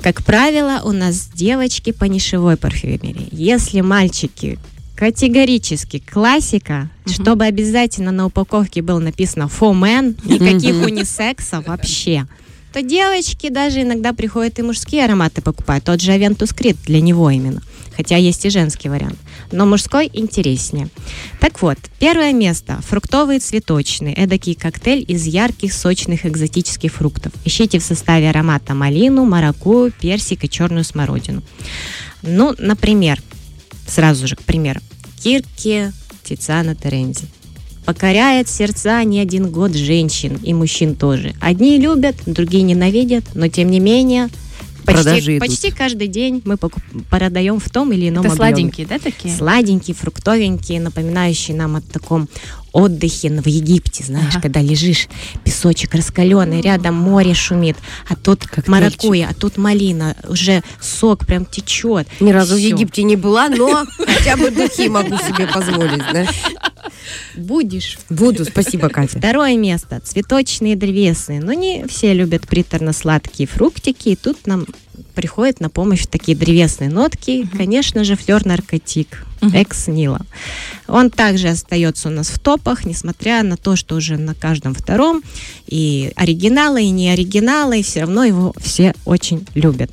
как 0.00 0.24
правило, 0.24 0.82
у 0.84 0.92
нас 0.92 1.28
девочки 1.34 1.92
по 1.92 2.04
нишевой 2.04 2.56
парфюмерии. 2.56 3.28
Если 3.32 3.80
мальчики 3.80 4.58
категорически 4.96 5.98
классика, 5.98 6.88
чтобы 7.06 7.44
обязательно 7.44 8.12
на 8.12 8.26
упаковке 8.26 8.82
было 8.82 8.98
написано 8.98 9.44
for 9.44 9.72
men, 9.72 10.18
никаких 10.24 10.84
унисекса 10.84 11.60
вообще, 11.60 12.26
то 12.72 12.82
девочки 12.82 13.48
даже 13.48 13.82
иногда 13.82 14.12
приходят 14.12 14.58
и 14.58 14.62
мужские 14.62 15.04
ароматы 15.04 15.40
покупают. 15.42 15.84
Тот 15.84 16.00
же 16.00 16.12
Aventus 16.12 16.54
Creed 16.54 16.76
для 16.86 17.00
него 17.00 17.30
именно. 17.30 17.62
Хотя 17.96 18.16
есть 18.16 18.44
и 18.44 18.50
женский 18.50 18.90
вариант. 18.90 19.18
Но 19.52 19.66
мужской 19.66 20.10
интереснее. 20.12 20.88
Так 21.40 21.62
вот, 21.62 21.78
первое 21.98 22.32
место. 22.32 22.80
Фруктовый 22.88 23.38
цветочный. 23.38 24.12
Эдакий 24.12 24.54
коктейль 24.54 25.04
из 25.06 25.26
ярких, 25.26 25.72
сочных, 25.72 26.26
экзотических 26.26 26.92
фруктов. 26.92 27.32
Ищите 27.44 27.78
в 27.78 27.82
составе 27.82 28.30
аромата 28.30 28.74
малину, 28.74 29.24
маракую, 29.24 29.92
персик 29.92 30.44
и 30.44 30.50
черную 30.50 30.84
смородину. 30.84 31.42
Ну, 32.22 32.54
например, 32.58 33.22
сразу 33.86 34.26
же, 34.26 34.36
к 34.36 34.42
примеру, 34.42 34.80
Кирки 35.22 35.92
Тициана 36.24 36.74
Терензи. 36.74 37.26
Покоряет 37.84 38.48
сердца 38.48 39.04
не 39.04 39.20
один 39.20 39.50
год 39.50 39.74
женщин 39.74 40.40
и 40.42 40.52
мужчин 40.52 40.96
тоже. 40.96 41.34
Одни 41.40 41.78
любят, 41.78 42.16
другие 42.26 42.64
ненавидят, 42.64 43.24
но 43.34 43.46
тем 43.46 43.70
не 43.70 43.78
менее 43.78 44.28
Почти, 44.86 45.38
почти 45.38 45.70
каждый 45.70 46.08
день 46.08 46.42
мы 46.44 46.56
продаем 47.10 47.58
в 47.58 47.68
том 47.70 47.92
или 47.92 48.08
ином 48.08 48.24
Это 48.24 48.34
объеме. 48.34 48.36
сладенькие, 48.36 48.86
да, 48.86 48.98
такие? 48.98 49.34
Сладенькие, 49.34 49.94
фруктовенькие, 49.94 50.80
напоминающие 50.80 51.56
нам 51.56 51.76
о 51.76 51.80
таком 51.80 52.28
отдыхе 52.72 53.30
в 53.30 53.46
Египте, 53.46 54.04
знаешь, 54.04 54.34
Ага. 54.34 54.42
когда 54.42 54.60
лежишь, 54.60 55.08
песочек 55.44 55.94
раскаленный, 55.94 56.60
рядом 56.60 56.94
море 56.94 57.34
шумит, 57.34 57.76
а 58.08 58.16
тут 58.16 58.40
Коктейльчик. 58.44 58.68
маракуйя, 58.68 59.28
а 59.30 59.34
тут 59.34 59.56
малина, 59.56 60.16
уже 60.28 60.62
сок 60.80 61.26
прям 61.26 61.44
течет. 61.46 62.06
Ни 62.20 62.30
разу 62.30 62.54
в 62.54 62.58
Всё. 62.58 62.68
Египте 62.68 63.02
не 63.02 63.16
была, 63.16 63.48
но 63.48 63.84
хотя 63.98 64.36
бы 64.36 64.50
духи 64.50 64.88
могу 64.88 65.16
себе 65.18 65.46
позволить, 65.46 66.02
да? 66.12 66.26
Будешь. 67.36 67.98
Буду, 68.10 68.44
спасибо, 68.44 68.88
Катя. 68.88 69.18
Второе 69.18 69.56
место. 69.56 70.00
Цветочные 70.04 70.76
древесные. 70.76 71.40
Но 71.40 71.52
не 71.52 71.84
все 71.88 72.12
любят 72.14 72.46
приторно-сладкие 72.46 73.46
фруктики. 73.48 74.10
И 74.10 74.16
тут 74.16 74.46
нам 74.46 74.66
приходит 75.14 75.60
на 75.60 75.70
помощь 75.70 76.06
такие 76.06 76.36
древесные 76.36 76.90
нотки. 76.90 77.48
Конечно 77.56 78.04
же, 78.04 78.16
флер 78.16 78.44
наркотик. 78.46 79.24
Экс 79.52 79.86
Нила. 79.86 80.22
Он 80.88 81.10
также 81.10 81.48
остается 81.48 82.08
у 82.08 82.10
нас 82.10 82.28
в 82.28 82.38
топах, 82.38 82.84
несмотря 82.84 83.42
на 83.42 83.56
то, 83.56 83.76
что 83.76 83.94
уже 83.96 84.16
на 84.16 84.34
каждом 84.34 84.74
втором 84.74 85.22
и 85.66 86.12
оригиналы, 86.16 86.82
и 86.82 86.90
не 86.90 87.10
оригиналы, 87.10 87.80
и 87.80 87.82
все 87.82 88.00
равно 88.00 88.24
его 88.24 88.54
все 88.58 88.94
очень 89.04 89.46
любят. 89.54 89.90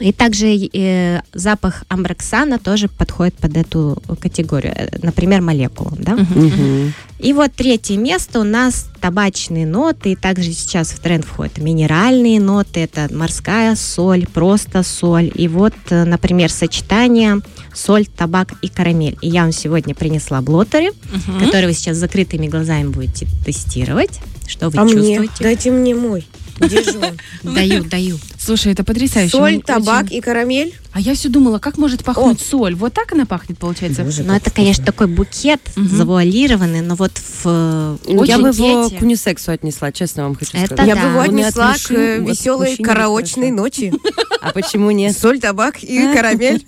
И 0.00 0.12
также 0.12 0.54
э, 0.54 1.22
запах 1.34 1.84
амброксана 1.88 2.58
тоже 2.58 2.88
подходит 2.88 3.34
под 3.34 3.56
эту 3.56 4.02
категорию, 4.20 4.72
Э, 4.76 4.88
например, 5.02 5.42
молекулу, 5.42 5.92
да? 5.98 6.14
Мгм. 6.14 6.94
И 7.18 7.32
вот 7.32 7.52
третье 7.52 7.96
место 7.96 8.38
у 8.40 8.44
нас 8.44 8.86
табачные 9.00 9.66
ноты, 9.66 10.12
и 10.12 10.16
также 10.16 10.52
сейчас 10.52 10.90
в 10.90 11.00
тренд 11.00 11.24
входят 11.24 11.58
минеральные 11.58 12.40
ноты, 12.40 12.80
это 12.80 13.08
морская 13.12 13.74
соль, 13.74 14.26
просто 14.26 14.82
соль, 14.84 15.30
и 15.34 15.48
вот, 15.48 15.74
э, 15.90 16.04
например, 16.04 16.50
сочетание 16.50 17.40
соль, 17.74 18.06
табак 18.06 18.52
и 18.62 18.68
карамель. 18.68 19.16
И 19.20 19.28
я 19.28 19.42
вам 19.42 19.52
сегодня 19.52 19.94
принесла 19.94 20.40
блоттеры, 20.42 20.90
Мгм. 21.12 21.40
которые 21.40 21.66
вы 21.68 21.74
сейчас 21.74 21.96
с 21.96 22.00
закрытыми 22.00 22.46
глазами 22.46 22.88
будете 22.88 23.26
тестировать. 23.44 24.20
Что 24.46 24.68
вы 24.70 24.78
А 24.78 24.84
мне? 24.84 24.94
чувствуете? 24.94 25.32
Дайте 25.40 25.70
мне 25.70 25.94
мой. 25.94 26.26
Он? 26.60 27.18
Даю, 27.54 27.84
даю. 27.84 28.18
Слушай, 28.38 28.72
это 28.72 28.84
потрясающе. 28.84 29.30
Соль, 29.36 29.60
табак 29.62 30.06
очень- 30.06 30.16
и 30.16 30.20
карамель. 30.20 30.74
А 30.92 31.00
я 31.00 31.14
все 31.14 31.28
думала, 31.28 31.58
как 31.58 31.76
может 31.78 32.02
пахнуть 32.02 32.40
соль? 32.40 32.74
Вот 32.74 32.92
так 32.94 33.12
она 33.12 33.24
пахнет, 33.26 33.58
получается? 33.58 34.02
Боже, 34.02 34.24
Ну, 34.24 34.32
это, 34.32 34.50
конечно, 34.50 34.84
такой 34.84 35.06
букет 35.06 35.60
Мгм. 35.76 35.88
завуалированный, 35.96 36.80
но 36.80 36.94
вот 36.96 37.12
в 37.18 37.42
э, 37.44 37.96
Ну, 38.08 38.24
Я 38.24 38.38
бы 38.38 38.48
его 38.48 38.88
к 38.90 39.02
унисексу 39.02 39.52
отнесла, 39.52 39.92
честно 39.92 40.24
вам 40.24 40.34
хочу 40.34 40.56
Это 40.56 40.66
сказать. 40.74 40.86
Я 40.88 40.94
да. 40.96 41.02
бы 41.02 41.08
его 41.10 41.26
не 41.26 41.42
отнесла 41.44 41.72
от 41.72 41.76
к 41.82 41.90
мужчин, 41.90 42.24
веселой 42.26 42.76
караочной 42.76 43.50
ночи. 43.50 43.92
А 44.40 44.52
почему 44.52 44.92
нет? 44.92 45.18
Соль, 45.18 45.40
табак 45.40 45.82
и 45.82 45.98
карамель. 46.14 46.62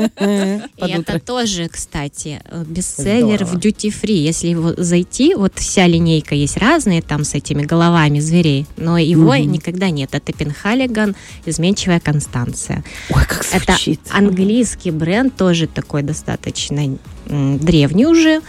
Это 0.76 1.18
тоже, 1.20 1.68
кстати, 1.68 2.40
э, 2.44 2.64
бестселлер 2.66 3.44
в 3.44 3.54
duty 3.54 3.94
free. 3.94 4.16
Если 4.16 4.48
его 4.48 4.74
зайти, 4.76 5.34
вот 5.36 5.52
вся 5.56 5.86
линейка 5.86 6.34
есть 6.34 6.56
разные 6.56 7.00
там 7.00 7.22
с 7.24 7.34
этими 7.34 7.62
головами 7.62 8.18
зверей, 8.18 8.66
но 8.76 8.98
его 8.98 9.22
Мгм. 9.34 9.34
Никогда 9.80 9.90
нет. 9.90 10.10
Это 10.14 10.32
Пенхалиган, 10.32 11.16
изменчивая 11.46 12.00
Констанция. 12.00 12.84
Ой, 13.10 13.22
как 13.26 13.44
Это 13.52 13.72
звучит. 13.72 14.00
английский 14.10 14.90
бренд, 14.90 15.36
тоже 15.36 15.66
такой 15.66 16.02
достаточно 16.02 16.96
древний 17.26 18.06
уже 18.06 18.40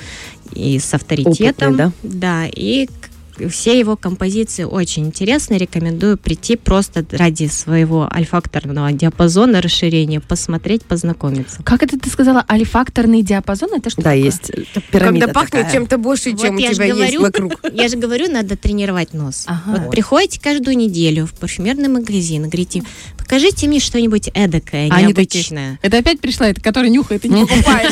и 0.54 0.80
с 0.80 0.94
авторитетом. 0.94 1.76
Опытный, 1.76 1.92
Да, 2.04 2.46
и 2.46 2.88
к- 2.88 3.01
все 3.50 3.78
его 3.80 3.96
композиции 3.96 4.64
очень 4.64 5.06
интересны. 5.08 5.56
Рекомендую 5.56 6.18
прийти 6.18 6.56
просто 6.56 7.06
ради 7.12 7.48
своего 7.48 8.08
альфакторного 8.12 8.92
диапазона 8.92 9.62
расширения, 9.62 10.20
посмотреть, 10.20 10.84
познакомиться. 10.84 11.62
Как 11.64 11.84
это 11.84 11.98
ты 12.00 12.10
сказала? 12.10 12.44
Альфакторный 12.50 13.22
диапазон? 13.22 13.70
Это 13.74 13.90
что 13.90 14.02
Да, 14.02 14.12
такое? 14.12 14.24
есть 14.26 14.50
э, 14.50 14.64
пирамида 14.92 15.28
Когда 15.28 15.34
пахнет 15.40 15.52
такая. 15.64 15.72
чем-то 15.74 15.98
больше, 15.98 16.32
Вот 16.32 16.42
чем 16.42 16.56
у 16.56 16.58
тебя 16.60 16.68
есть 16.70 16.80
говорю. 16.80 17.22
вокруг. 17.22 17.54
Я 17.74 17.88
же 17.88 17.98
говорю, 17.98 18.30
надо 18.32 18.56
тренировать 18.58 19.14
нос. 19.14 19.44
Ага. 19.48 19.82
Вот 19.84 19.92
приходите 19.92 20.40
каждую 20.40 20.78
неделю 20.78 21.26
в 21.26 21.34
парфюмерный 21.34 21.90
магазин, 21.90 22.44
говорите, 22.44 22.84
покажите 23.18 23.68
мне 23.68 23.80
что-нибудь 23.80 24.30
эдакое, 24.34 24.90
Они 24.92 25.14
такие, 25.14 25.42
необычное. 25.44 25.80
Это 25.82 25.98
опять 25.98 26.20
пришла, 26.20 26.48
это 26.50 26.62
который 26.62 26.90
нюхает 26.90 27.26
и 27.26 27.30
не 27.30 27.46
покупает. 27.48 27.92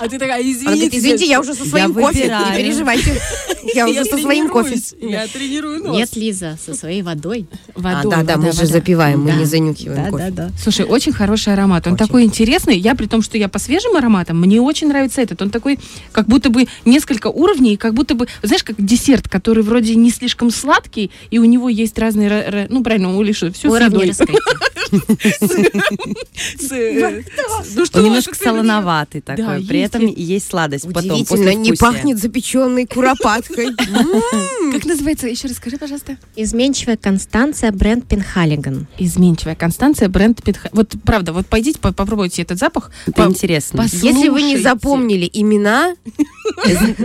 А 0.00 0.08
ты 0.08 0.18
такая, 0.18 0.42
извините. 0.42 0.98
извините, 0.98 1.26
я 1.26 1.40
уже 1.40 1.54
со 1.54 1.64
своим 1.64 1.94
кофе, 1.94 2.24
не 2.50 2.56
переживайте. 2.56 3.20
Я 3.74 3.88
уже 3.88 4.01
со 4.04 4.18
своим 4.18 4.48
кофе. 4.48 4.76
Я 5.00 5.26
тренирую 5.26 5.82
нос. 5.82 5.96
Нет, 5.96 6.16
Лиза, 6.16 6.58
со 6.64 6.74
своей 6.74 7.02
водой. 7.02 7.46
А, 7.74 7.80
Водой, 7.80 8.10
да, 8.10 8.22
да, 8.22 8.36
мы 8.36 8.42
вода, 8.46 8.52
же 8.52 8.60
вода. 8.62 8.72
запиваем, 8.72 9.20
мы 9.20 9.30
Да. 9.32 9.36
не 9.36 9.44
занюхиваем 9.44 10.10
кофе. 10.10 10.30
да. 10.30 10.50
Слушай, 10.62 10.86
очень 10.86 11.12
хороший 11.12 11.52
аромат. 11.52 11.86
Он 11.86 11.94
Очень. 11.94 12.06
такой 12.06 12.24
интересный. 12.24 12.78
Я 12.78 12.94
при 12.94 13.06
том, 13.06 13.22
что 13.22 13.38
я 13.38 13.48
по 13.48 13.58
свежим 13.58 13.96
ароматам, 13.96 14.40
мне 14.40 14.60
очень 14.60 14.88
нравится 14.88 15.20
этот. 15.22 15.40
Он 15.42 15.50
такой, 15.50 15.78
как 16.12 16.26
будто 16.26 16.50
бы 16.50 16.66
несколько 16.84 17.28
уровней, 17.28 17.76
как 17.76 17.94
будто 17.94 18.14
бы, 18.14 18.26
знаешь, 18.42 18.62
как 18.64 18.76
десерт, 18.78 19.28
который 19.28 19.62
вроде 19.62 19.94
не 19.94 20.10
слишком 20.10 20.50
сладкий, 20.50 21.10
и 21.30 21.38
у 21.38 21.44
него 21.44 21.68
есть 21.68 21.98
разные, 21.98 22.28
ра- 22.28 22.48
ра- 22.50 22.66
ну 22.68 22.82
правильно, 22.82 23.16
у 23.16 23.22
Лиши 23.22 23.50
все 23.52 23.68
Уровни. 23.68 24.12
Ну 27.74 27.86
что, 27.86 27.98
Он 27.98 28.04
немножко 28.04 28.34
солоноватый 28.34 29.22
Да, 29.26 29.36
такой, 29.36 29.64
при 29.66 29.80
этом 29.80 30.06
есть. 30.06 30.48
сладость 30.48 30.86
потом, 30.92 31.12
Удивительно, 31.20 31.54
не 31.54 31.72
пахнет 31.72 32.18
запеченной 32.18 32.86
куропаткой. 32.86 33.68
Как 34.72 34.84
называется? 34.84 35.28
Еще 35.28 35.48
расскажи, 35.48 35.76
пожалуйста. 35.78 36.16
Изменчивая 36.36 36.96
Констанция, 36.96 37.72
бренд 37.72 38.06
Пенхалиган. 38.06 38.86
Изменчивая 38.98 39.54
Констанция, 39.54 40.08
бренд 40.08 40.42
Питха. 40.42 40.68
Вот 40.72 40.94
правда, 41.04 41.32
вот 41.32 41.46
пойдите, 41.46 41.78
по- 41.78 41.92
попробуйте 41.92 42.42
этот 42.42 42.58
запах. 42.58 42.90
Это 43.06 43.24
интересно. 43.24 43.82
Если 43.82 44.28
вы 44.28 44.42
не 44.42 44.56
запомнили 44.58 45.28
имена, 45.32 45.94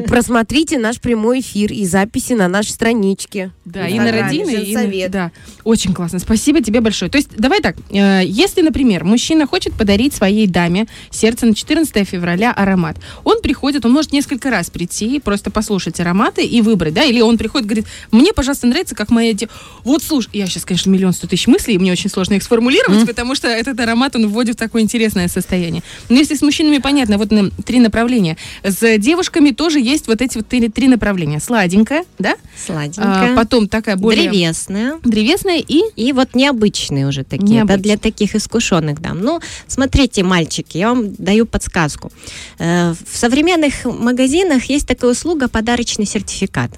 просмотрите 0.08 0.78
наш 0.78 1.00
прямой 1.00 1.42
эфир 1.42 1.72
и 1.72 1.86
записи 1.86 2.34
на 2.34 2.48
нашей 2.48 2.72
страничке. 2.72 3.52
Да, 3.66 3.88
и 3.88 4.00
на 4.00 4.12
родины, 4.12 4.52
и. 4.52 5.08
Да, 5.10 5.32
очень 5.64 5.94
классно. 5.94 6.20
Спасибо 6.20 6.62
тебе 6.62 6.82
большое. 6.82 7.12
То 7.12 7.18
есть, 7.18 7.30
давай 7.38 7.62
так, 7.62 7.76
э, 7.90 8.22
если, 8.26 8.62
например, 8.62 9.04
мужчина 9.04 9.46
хочет 9.46 9.74
подарить 9.74 10.14
своей 10.14 10.48
даме 10.48 10.88
сердце 11.10 11.46
на 11.46 11.54
14 11.54 12.08
февраля 12.08 12.52
аромат, 12.52 12.98
он 13.24 13.42
приходит, 13.42 13.86
он 13.86 13.92
может 13.92 14.14
несколько 14.14 14.50
раз 14.50 14.70
прийти, 14.70 15.20
просто 15.20 15.52
послушать 15.52 16.00
ароматы 16.00 16.46
и 16.46 16.62
выбрать, 16.62 16.94
да, 16.94 17.04
или 17.04 17.22
он 17.22 17.38
приходит, 17.38 17.68
говорит, 17.68 17.86
мне, 18.12 18.34
пожалуйста, 18.34 18.68
нравится, 18.68 18.96
как 18.96 19.10
моя 19.10 19.34
де... 19.34 19.50
Вот, 19.84 20.04
слушай, 20.04 20.30
я 20.34 20.48
сейчас, 20.48 20.66
конечно, 20.66 20.90
миллион 20.90 21.14
сто 21.14 21.28
тысяч 21.28 21.48
мыслей, 21.48 21.76
и 21.76 21.78
мне 21.78 21.92
очень 21.92 22.10
сложно 22.10 22.36
их 22.36 22.44
сформулировать, 22.44 23.06
потому 23.06 23.36
что 23.36 23.48
этот 23.48 23.80
аромат, 23.80 24.16
он 24.16 24.28
вводит 24.28 24.56
в 24.56 24.60
такое 24.60 24.82
интересное 24.82 25.28
состояние. 25.28 25.84
Но 26.10 26.16
если 26.16 26.36
с 26.36 26.42
мужчинами 26.42 26.78
понятно, 26.78 27.18
вот 27.18 27.32
на- 27.32 27.50
три 27.52 27.80
направления. 27.80 28.38
С 28.64 28.98
девушками 29.28 29.52
тоже 29.52 29.80
есть 29.80 30.08
вот 30.08 30.22
эти 30.22 30.38
вот 30.38 30.48
три, 30.48 30.70
три 30.70 30.88
направления. 30.88 31.40
Сладенькая, 31.40 32.06
да? 32.18 32.36
Сладенькая. 32.66 33.34
А, 33.34 33.36
потом 33.36 33.68
такая 33.68 33.98
более 33.98 34.30
Древесная. 34.30 35.00
древесная 35.04 35.58
и 35.60 35.82
И 35.96 36.14
вот 36.14 36.34
необычные 36.34 37.08
уже 37.08 37.24
такие. 37.24 37.48
Необычные. 37.58 37.84
для 37.84 37.98
таких 37.98 38.36
искушенных 38.36 39.02
дам. 39.02 39.20
Ну, 39.20 39.40
смотрите, 39.68 40.24
мальчики, 40.24 40.78
я 40.78 40.90
вам 40.90 41.14
даю 41.16 41.46
подсказку. 41.46 42.12
Э, 42.60 42.94
В 42.94 43.18
современных 43.18 43.84
магазинах 43.86 44.66
есть 44.66 44.88
такая 44.88 45.12
услуга 45.12 45.48
подарочный 45.50 46.06
сертификат. 46.06 46.72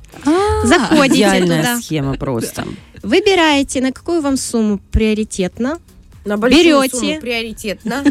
Заходите 0.63 1.18
Идеальная 1.20 1.58
туда, 1.62 1.77
схема 1.82 2.13
просто. 2.15 2.65
выбираете, 3.03 3.82
на 3.82 3.91
какую 3.91 4.22
вам 4.22 4.38
сумму 4.38 4.79
приоритетно. 4.91 5.77
На 6.38 6.82
Берете. 6.84 6.98
сумму 6.98 7.20
приоритетно. 7.22 8.04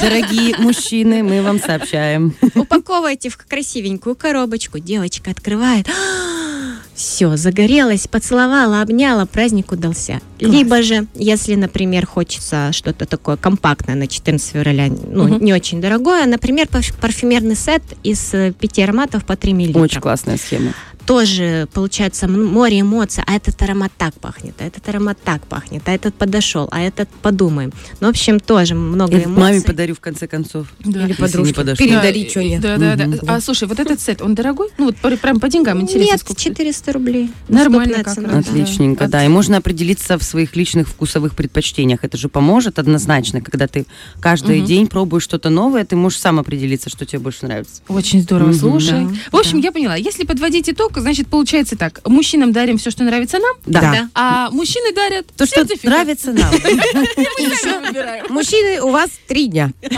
Дорогие 0.00 0.56
мужчины, 0.58 1.22
мы 1.22 1.42
вам 1.42 1.58
сообщаем. 1.60 2.34
Упаковываете 2.54 3.28
в 3.30 3.36
красивенькую 3.36 4.14
коробочку. 4.16 4.78
Девочка 4.78 5.30
открывает. 5.30 5.86
Все, 6.94 7.36
загорелась, 7.36 8.06
поцеловала, 8.06 8.80
обняла, 8.80 9.26
праздник 9.26 9.70
удался. 9.70 10.20
Либо 10.40 10.82
же, 10.82 11.06
если, 11.14 11.54
например, 11.54 12.06
хочется 12.06 12.70
что-то 12.72 13.04
такое 13.04 13.36
компактное 13.36 13.94
на 13.94 14.06
14 14.06 14.52
февраля, 14.52 14.88
ну, 14.88 15.24
Мгм. 15.28 15.44
не 15.44 15.52
очень 15.52 15.82
дорогое, 15.82 16.24
например, 16.24 16.68
парф- 16.68 16.94
парфюмерный 16.98 17.54
сет 17.54 17.82
из 18.02 18.32
э, 18.32 18.52
пяти 18.58 18.80
ароматов 18.80 19.26
по 19.26 19.36
3 19.36 19.52
мл. 19.52 19.78
Очень 19.82 20.00
классная 20.00 20.38
схема. 20.38 20.72
Тоже 21.06 21.68
получается 21.72 22.26
море 22.26 22.80
эмоций, 22.80 23.22
а 23.26 23.34
этот 23.36 23.60
аромат 23.62 23.92
так 23.96 24.14
пахнет, 24.14 24.54
а 24.58 24.64
этот 24.64 24.88
аромат 24.88 25.16
так 25.24 25.40
пахнет, 25.46 25.82
а 25.86 25.92
этот 25.92 26.14
подошел, 26.16 26.68
а 26.72 26.80
этот 26.80 27.08
подумаем. 27.22 27.72
Ну, 28.00 28.08
в 28.08 28.10
общем, 28.10 28.40
тоже 28.40 28.74
много 28.74 29.14
эмоций. 29.16 29.32
Маме 29.40 29.60
подарю 29.62 29.94
в 29.94 30.00
конце 30.00 30.26
концов. 30.26 30.66
Да. 30.80 31.04
Или 31.04 31.12
подружке. 31.12 31.54
Передари, 31.76 32.24
Да, 32.24 32.30
что 32.30 32.42
нет. 32.42 32.60
Да, 32.60 32.76
да, 32.76 32.96
да. 32.96 33.06
А 33.28 33.40
слушай, 33.40 33.68
вот 33.68 33.78
этот 33.78 34.00
сет, 34.00 34.20
он 34.20 34.34
дорогой? 34.34 34.68
Ну 34.78 34.86
вот 34.86 34.96
пр- 34.96 35.16
прям 35.16 35.38
по 35.38 35.48
деньгам 35.48 35.80
интересно. 35.80 36.10
Нет, 36.12 36.20
сколько? 36.20 36.40
400 36.40 36.92
рублей. 36.92 37.30
Нормально 37.48 38.02
как 38.02 38.14
цена, 38.14 38.28
раз. 38.30 38.44
да. 38.44 38.50
Отличненько, 38.50 39.04
Да. 39.04 39.10
да. 39.20 39.24
И 39.24 39.28
можно 39.28 39.58
определиться 39.58 40.18
в 40.18 40.24
своих 40.24 40.56
личных 40.56 40.88
вкусовых 40.88 41.36
предпочтениях. 41.36 42.00
Это 42.02 42.16
же 42.16 42.28
поможет 42.28 42.78
однозначно, 42.80 43.40
когда 43.40 43.68
ты 43.68 43.86
каждый 44.20 44.58
Мгм. 44.58 44.66
день 44.66 44.86
пробуешь 44.88 45.22
что-то 45.22 45.50
новое, 45.50 45.84
ты 45.84 45.94
можешь 45.94 46.18
сам 46.18 46.40
определиться, 46.40 46.90
что 46.90 47.06
тебе 47.06 47.20
больше 47.20 47.46
нравится. 47.46 47.82
Очень 47.88 48.22
здорово, 48.22 48.48
Мгм. 48.48 48.58
слушай. 48.58 49.04
Да, 49.04 49.10
в 49.30 49.36
общем, 49.36 49.60
да. 49.60 49.66
я 49.68 49.72
поняла, 49.72 49.94
если 49.96 50.24
подводить 50.24 50.68
итог, 50.68 50.95
упаковку, 50.96 51.00
значит, 51.00 51.28
получается 51.28 51.76
так. 51.76 52.00
Мужчинам 52.06 52.52
дарим 52.52 52.78
все, 52.78 52.90
что 52.90 53.04
нравится 53.04 53.38
нам, 53.38 53.54
Да. 53.66 53.80
Да. 53.80 54.08
а 54.14 54.50
мужчины 54.50 54.92
дарят 54.94 55.26
То, 55.36 55.46
что 55.46 55.64
нравится 55.84 56.32
нам. 56.32 56.50
Мужчины, 58.30 58.82
у 58.82 58.90
вас 58.90 59.10
три 59.28 59.48
дня. 59.48 59.72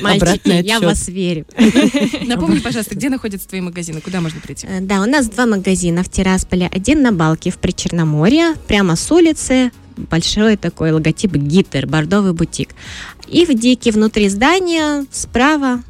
Мальчики, 0.00 0.62
я 0.64 0.80
вас 0.80 1.08
верю. 1.08 1.46
Напомни, 2.26 2.58
пожалуйста, 2.58 2.94
где 2.94 3.08
находятся 3.08 3.48
твои 3.48 3.60
магазины, 3.60 4.00
куда 4.00 4.20
можно 4.20 4.40
прийти? 4.40 4.66
Э, 4.66 4.80
Да, 4.80 5.00
у 5.02 5.06
нас 5.06 5.28
два 5.28 5.46
магазина 5.46 6.02
в 6.02 6.08
Тирасполе. 6.08 6.68
Один 6.72 7.02
на 7.02 7.12
Балке 7.12 7.50
в 7.50 7.58
Причерноморье, 7.58 8.54
прямо 8.66 8.96
с 8.96 9.10
улицы. 9.10 9.70
Большой 9.96 10.56
такой 10.56 10.90
логотип 10.90 11.32
Гиттер, 11.36 11.86
бордовый 11.86 12.32
бутик. 12.32 12.70
И 13.28 13.44
в 13.46 13.54
Дике 13.54 13.92
внутри 13.92 14.28
здания 14.28 15.06
справа 15.12 15.82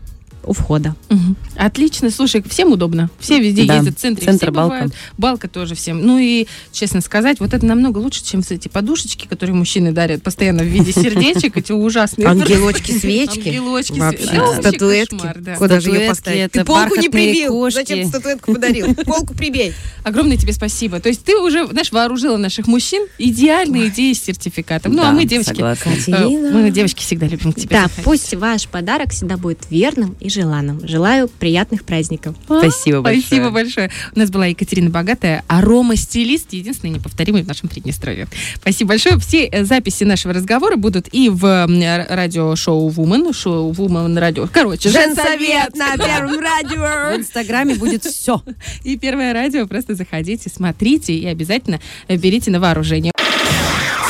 у 0.46 0.52
входа. 0.52 0.94
Мгм. 1.08 1.36
Отлично, 1.56 2.10
слушай, 2.10 2.42
всем 2.48 2.72
удобно. 2.72 3.10
Все 3.18 3.40
везде 3.40 3.64
Да, 3.64 3.76
ездят 3.76 3.98
в 3.98 4.00
центре, 4.00 4.24
центр 4.26 4.46
все 4.46 4.52
Балка. 4.52 4.74
бывают. 4.74 4.94
Балка 5.18 5.48
тоже 5.48 5.74
всем. 5.74 6.04
Ну 6.04 6.18
и, 6.18 6.46
честно 6.72 7.00
сказать, 7.00 7.40
вот 7.40 7.54
это 7.54 7.64
намного 7.64 7.98
лучше, 7.98 8.24
чем 8.24 8.42
эти 8.48 8.68
подушечки, 8.68 9.26
которые 9.26 9.56
мужчины 9.56 9.92
дарят 9.92 10.22
постоянно 10.22 10.62
в 10.62 10.66
виде 10.66 10.92
сердечек, 10.92 11.56
эти 11.56 11.72
ужасные. 11.72 12.28
Ангелочки, 12.28 12.92
свечки. 12.92 13.48
Ангелочки, 13.48 13.98
свечки. 13.98 14.60
Статуэтки. 14.60 15.14
кошмар, 15.16 15.38
да. 15.40 15.56
Куда 15.56 15.80
же 15.80 15.90
ее 15.90 16.08
поставить? 16.08 16.52
Ты 16.52 16.64
полку 16.64 16.96
не 16.96 17.08
прибил. 17.08 17.70
Зачем 17.70 18.08
статуэтку 18.08 18.54
подарил? 18.54 18.94
Полку 18.94 19.34
прибей. 19.34 19.72
Огромное 20.02 20.36
тебе 20.36 20.52
спасибо. 20.52 21.00
То 21.00 21.08
есть 21.08 21.24
ты 21.24 21.36
уже, 21.36 21.66
знаешь, 21.66 21.92
вооружила 21.92 22.36
наших 22.36 22.66
мужчин 22.66 23.06
идеальной 23.18 23.88
идеей 23.88 24.14
с 24.14 24.22
сертификатом. 24.22 24.92
Ну, 24.92 25.02
а 25.02 25.12
мы, 25.12 25.24
девочки, 25.24 25.60
э, 25.60 26.28
мы, 26.28 26.70
девочки, 26.70 27.00
всегда 27.02 27.26
любим 27.26 27.52
к 27.52 27.56
тебе. 27.56 27.76
Да, 27.76 27.86
пусть 28.02 28.34
ваш 28.34 28.68
подарок 28.68 29.10
всегда 29.10 29.36
будет 29.36 29.60
верным 29.70 30.16
и 30.20 30.28
желанным. 30.34 30.86
Желаю 30.86 31.28
приятных 31.28 31.84
праздников. 31.84 32.36
Спасибо 32.44 33.00
большое. 33.00 33.22
Спасибо 33.22 33.50
большое. 33.50 33.90
У 34.14 34.18
нас 34.18 34.30
была 34.30 34.46
Екатерина 34.46 34.90
Богатая, 34.90 35.44
арома-стилист, 35.48 36.52
единственный 36.52 36.90
неповторимый 36.90 37.42
в 37.42 37.46
нашем 37.48 37.68
Приднестровье. 37.68 38.28
Спасибо 38.56 38.90
большое. 38.90 39.18
Все 39.18 39.46
э, 39.46 39.64
записи 39.64 40.04
нашего 40.04 40.34
разговора 40.34 40.76
будут 40.76 41.08
и 41.12 41.28
в 41.28 41.66
радиошоу 42.08 42.90
Woman, 42.90 43.32
шоу 43.32 43.72
Woman 43.72 44.18
радио. 44.18 44.48
Короче, 44.52 44.88
Женсовет 44.90 45.74
на 45.76 45.96
Первом 45.96 46.34
В 46.36 46.40
радио. 46.40 47.16
Инстаграме 47.16 47.74
будет 47.74 48.04
все. 48.04 48.42
И 48.82 48.96
первое 48.96 49.32
радио. 49.32 49.66
Просто 49.66 49.94
заходите, 49.94 50.50
смотрите 50.50 51.14
и 51.14 51.26
обязательно 51.26 51.80
э, 52.08 52.16
берите 52.16 52.50
на 52.50 52.60
вооружение. 52.60 53.12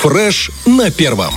Фреш 0.01 0.51
на 0.67 0.91
первом. 0.91 1.35